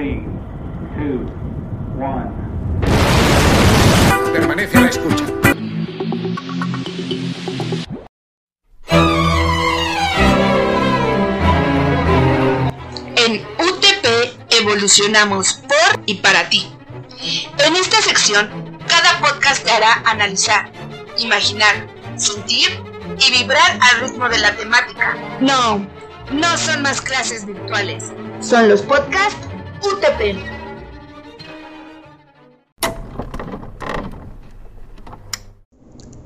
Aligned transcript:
3, 0.00 0.16
2, 0.96 1.28
1. 1.98 2.32
Permanece 4.32 4.78
a 4.78 4.80
la 4.80 4.88
escucha. 4.88 5.24
En 13.16 13.42
UTP 13.58 14.06
evolucionamos 14.58 15.52
por 15.52 16.00
y 16.06 16.14
para 16.14 16.48
ti. 16.48 16.66
En 17.58 17.76
esta 17.76 18.00
sección, 18.00 18.78
cada 18.88 19.20
podcast 19.20 19.62
te 19.66 19.70
hará 19.70 20.02
analizar, 20.06 20.72
imaginar, 21.18 21.86
sentir 22.16 22.70
y 23.18 23.30
vibrar 23.32 23.78
al 23.82 24.00
ritmo 24.00 24.30
de 24.30 24.38
la 24.38 24.56
temática. 24.56 25.14
No, 25.40 25.86
no 26.32 26.56
son 26.56 26.80
más 26.80 27.02
clases 27.02 27.44
virtuales, 27.44 28.10
son 28.40 28.70
los 28.70 28.80
podcasts 28.80 29.49
UTP. 29.82 30.36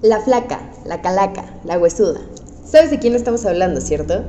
La 0.02 0.20
flaca, 0.20 0.72
la 0.84 1.00
calaca, 1.00 1.60
la 1.64 1.78
huesuda. 1.78 2.20
¿Sabes 2.68 2.90
de 2.90 2.98
quién 2.98 3.14
estamos 3.14 3.46
hablando, 3.46 3.80
cierto? 3.80 4.24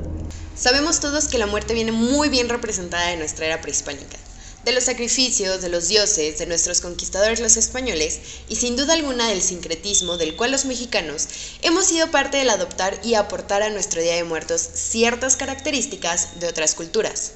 Sabemos 0.54 1.00
todos 1.00 1.26
que 1.26 1.38
la 1.38 1.48
muerte 1.48 1.74
viene 1.74 1.90
muy 1.90 2.28
bien 2.28 2.48
representada 2.48 3.12
en 3.12 3.18
nuestra 3.18 3.46
era 3.46 3.60
prehispánica, 3.60 4.16
de 4.64 4.72
los 4.72 4.84
sacrificios, 4.84 5.60
de 5.60 5.70
los 5.70 5.88
dioses, 5.88 6.38
de 6.38 6.46
nuestros 6.46 6.80
conquistadores 6.80 7.40
los 7.40 7.56
españoles 7.56 8.20
y 8.48 8.54
sin 8.54 8.76
duda 8.76 8.94
alguna 8.94 9.28
del 9.28 9.42
sincretismo 9.42 10.18
del 10.18 10.36
cual 10.36 10.52
los 10.52 10.66
mexicanos 10.66 11.28
hemos 11.62 11.86
sido 11.86 12.12
parte 12.12 12.36
del 12.36 12.50
adoptar 12.50 13.00
y 13.02 13.14
aportar 13.14 13.62
a 13.62 13.70
nuestro 13.70 14.00
Día 14.00 14.14
de 14.14 14.24
Muertos 14.24 14.62
ciertas 14.62 15.36
características 15.36 16.38
de 16.38 16.46
otras 16.46 16.76
culturas. 16.76 17.32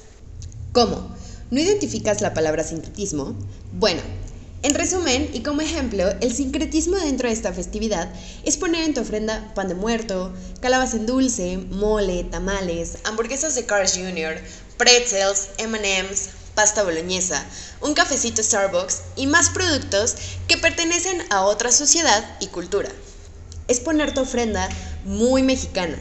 ¿Cómo? 0.71 1.20
¿No 1.51 1.59
identificas 1.59 2.21
la 2.21 2.33
palabra 2.33 2.63
sincretismo? 2.63 3.35
Bueno, 3.73 3.99
en 4.63 4.73
resumen, 4.73 5.29
y 5.33 5.41
como 5.41 5.59
ejemplo, 5.59 6.09
el 6.21 6.33
sincretismo 6.33 6.95
dentro 6.95 7.27
de 7.27 7.33
esta 7.33 7.51
festividad 7.51 8.09
es 8.45 8.55
poner 8.55 8.85
en 8.85 8.93
tu 8.93 9.01
ofrenda 9.01 9.51
pan 9.53 9.67
de 9.67 9.75
muerto, 9.75 10.33
calabaza 10.61 10.95
en 10.95 11.07
dulce, 11.07 11.57
mole, 11.57 12.23
tamales, 12.23 12.99
hamburguesas 13.03 13.53
de 13.55 13.65
Cars 13.65 13.97
Jr., 13.97 14.39
pretzels, 14.77 15.49
MMs, 15.59 16.29
pasta 16.55 16.83
boloñesa, 16.83 17.45
un 17.81 17.95
cafecito 17.95 18.41
Starbucks 18.41 19.01
y 19.17 19.27
más 19.27 19.49
productos 19.49 20.15
que 20.47 20.57
pertenecen 20.57 21.21
a 21.31 21.41
otra 21.41 21.73
sociedad 21.73 22.37
y 22.39 22.47
cultura. 22.47 22.89
Es 23.67 23.81
poner 23.81 24.13
tu 24.13 24.21
ofrenda 24.21 24.69
muy 25.03 25.43
mexicana, 25.43 25.97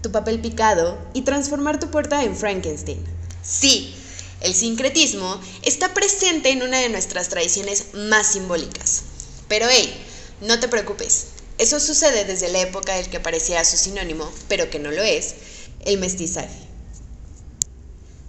tu 0.00 0.12
papel 0.12 0.40
picado 0.40 0.96
y 1.12 1.22
transformar 1.22 1.80
tu 1.80 1.90
puerta 1.90 2.22
en 2.22 2.36
Frankenstein. 2.36 3.04
Sí, 3.42 3.96
el 4.42 4.54
sincretismo 4.54 5.40
está 5.62 5.94
presente 5.94 6.50
en 6.50 6.62
una 6.62 6.80
de 6.80 6.88
nuestras 6.88 7.28
tradiciones 7.28 7.94
más 7.94 8.32
simbólicas. 8.32 9.02
Pero 9.48 9.66
hey, 9.70 9.92
no 10.40 10.58
te 10.58 10.68
preocupes, 10.68 11.26
eso 11.58 11.78
sucede 11.78 12.24
desde 12.24 12.50
la 12.50 12.60
época 12.60 12.94
del 12.96 13.08
que 13.08 13.20
parecía 13.20 13.64
su 13.64 13.76
sinónimo, 13.76 14.28
pero 14.48 14.68
que 14.68 14.80
no 14.80 14.90
lo 14.90 15.02
es, 15.02 15.34
el 15.84 15.98
mestizaje. 15.98 16.58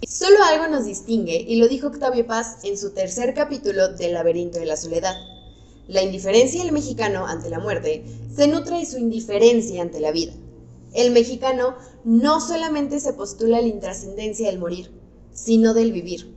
Solo 0.06 0.42
algo 0.44 0.68
nos 0.68 0.84
distingue, 0.84 1.44
y 1.48 1.56
lo 1.56 1.66
dijo 1.66 1.88
Octavio 1.88 2.26
Paz 2.26 2.58
en 2.62 2.78
su 2.78 2.90
tercer 2.90 3.34
capítulo 3.34 3.88
del 3.88 4.12
laberinto 4.12 4.60
de 4.60 4.66
la 4.66 4.76
soledad. 4.76 5.16
La 5.88 6.02
indiferencia 6.02 6.62
del 6.62 6.72
mexicano 6.72 7.26
ante 7.26 7.50
la 7.50 7.58
muerte 7.58 8.04
se 8.34 8.46
nutre 8.46 8.78
de 8.78 8.86
su 8.86 8.98
indiferencia 8.98 9.82
ante 9.82 9.98
la 9.98 10.12
vida. 10.12 10.32
El 10.92 11.10
mexicano 11.10 11.74
no 12.04 12.40
solamente 12.40 13.00
se 13.00 13.14
postula 13.14 13.60
la 13.60 13.66
intrascendencia 13.66 14.46
del 14.46 14.60
morir, 14.60 14.92
sino 15.34 15.74
del 15.74 15.92
vivir. 15.92 16.34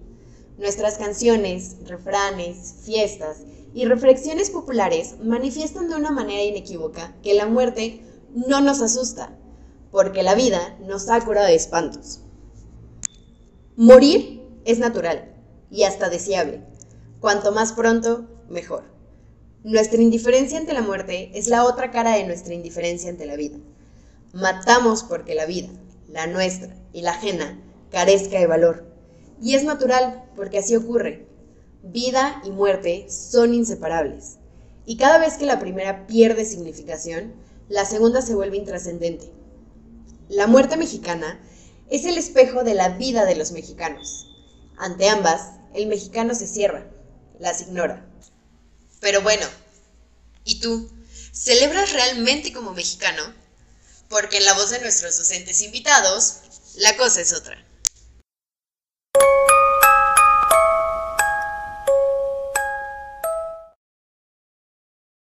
Nuestras 0.57 0.97
canciones, 0.97 1.77
refranes, 1.85 2.75
fiestas 2.83 3.43
y 3.73 3.85
reflexiones 3.85 4.49
populares 4.49 5.15
manifiestan 5.23 5.87
de 5.87 5.95
una 5.95 6.11
manera 6.11 6.43
inequívoca 6.43 7.15
que 7.23 7.35
la 7.35 7.45
muerte 7.45 8.01
no 8.33 8.59
nos 8.59 8.81
asusta, 8.81 9.37
porque 9.91 10.23
la 10.23 10.35
vida 10.35 10.77
nos 10.85 11.09
ha 11.09 11.23
curado 11.23 11.47
de 11.47 11.55
espantos. 11.55 12.21
Morir 13.75 14.41
es 14.65 14.79
natural 14.79 15.33
y 15.69 15.83
hasta 15.83 16.09
deseable. 16.09 16.63
Cuanto 17.19 17.51
más 17.51 17.73
pronto, 17.73 18.25
mejor. 18.49 18.83
Nuestra 19.63 20.01
indiferencia 20.01 20.57
ante 20.57 20.73
la 20.73 20.81
muerte 20.81 21.31
es 21.33 21.47
la 21.47 21.63
otra 21.65 21.91
cara 21.91 22.15
de 22.15 22.25
nuestra 22.25 22.53
indiferencia 22.53 23.09
ante 23.09 23.25
la 23.25 23.35
vida. 23.35 23.57
Matamos 24.33 25.03
porque 25.03 25.35
la 25.35 25.45
vida, 25.45 25.69
la 26.07 26.25
nuestra 26.27 26.75
y 26.93 27.01
la 27.01 27.11
ajena, 27.11 27.59
carezca 27.91 28.39
de 28.39 28.47
valor. 28.47 28.85
Y 29.41 29.55
es 29.55 29.63
natural, 29.63 30.25
porque 30.35 30.59
así 30.59 30.75
ocurre. 30.75 31.27
Vida 31.83 32.41
y 32.43 32.51
muerte 32.51 33.07
son 33.09 33.53
inseparables. 33.53 34.37
Y 34.85 34.97
cada 34.97 35.17
vez 35.17 35.35
que 35.35 35.45
la 35.45 35.59
primera 35.59 36.07
pierde 36.07 36.45
significación, 36.45 37.33
la 37.69 37.85
segunda 37.85 38.21
se 38.21 38.35
vuelve 38.35 38.57
intrascendente. 38.57 39.31
La 40.29 40.47
muerte 40.47 40.77
mexicana 40.77 41.39
es 41.89 42.05
el 42.05 42.17
espejo 42.17 42.63
de 42.63 42.73
la 42.73 42.89
vida 42.89 43.25
de 43.25 43.35
los 43.35 43.51
mexicanos. 43.51 44.27
Ante 44.77 45.09
ambas, 45.09 45.51
el 45.73 45.87
mexicano 45.87 46.35
se 46.35 46.47
cierra, 46.47 46.85
las 47.39 47.61
ignora. 47.61 48.05
Pero 48.99 49.21
bueno, 49.21 49.45
¿y 50.43 50.59
tú? 50.59 50.89
¿Celebras 51.31 51.93
realmente 51.93 52.51
como 52.51 52.73
mexicano? 52.73 53.21
Porque 54.09 54.37
en 54.37 54.45
la 54.45 54.53
voz 54.53 54.69
de 54.71 54.81
nuestros 54.81 55.17
docentes 55.17 55.61
invitados, 55.61 56.39
la 56.75 56.95
cosa 56.97 57.21
es 57.21 57.33
otra. 57.33 57.57